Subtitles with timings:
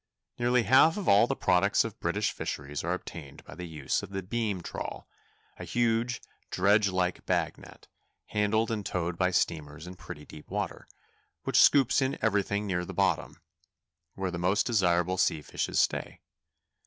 [0.39, 4.09] Nearly half of all the products of British fisheries are obtained by the use of
[4.09, 7.87] the beam trawl—a huge dredge like bag net,
[8.29, 10.87] handled and towed by steamers in pretty deep water,
[11.43, 13.41] which scoops in everything near the bottom,
[14.15, 16.19] where the most desirable sea fishes stay.